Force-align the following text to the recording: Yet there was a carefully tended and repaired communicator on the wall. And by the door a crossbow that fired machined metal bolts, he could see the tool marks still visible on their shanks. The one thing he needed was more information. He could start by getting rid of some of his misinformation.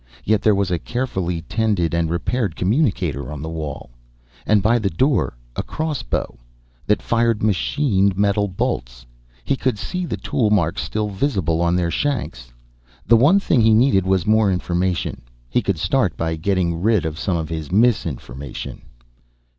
Yet 0.25 0.41
there 0.41 0.55
was 0.55 0.71
a 0.71 0.79
carefully 0.79 1.43
tended 1.43 1.93
and 1.93 2.09
repaired 2.09 2.55
communicator 2.55 3.31
on 3.31 3.43
the 3.43 3.49
wall. 3.49 3.91
And 4.47 4.63
by 4.63 4.79
the 4.79 4.89
door 4.89 5.37
a 5.55 5.61
crossbow 5.61 6.39
that 6.87 7.03
fired 7.03 7.43
machined 7.43 8.17
metal 8.17 8.47
bolts, 8.47 9.05
he 9.45 9.55
could 9.55 9.77
see 9.77 10.07
the 10.07 10.17
tool 10.17 10.49
marks 10.49 10.81
still 10.81 11.09
visible 11.09 11.61
on 11.61 11.75
their 11.75 11.91
shanks. 11.91 12.51
The 13.05 13.15
one 13.15 13.39
thing 13.39 13.61
he 13.61 13.75
needed 13.75 14.07
was 14.07 14.25
more 14.25 14.51
information. 14.51 15.21
He 15.47 15.61
could 15.61 15.77
start 15.77 16.17
by 16.17 16.35
getting 16.35 16.81
rid 16.81 17.05
of 17.05 17.19
some 17.19 17.37
of 17.37 17.49
his 17.49 17.71
misinformation. 17.71 18.81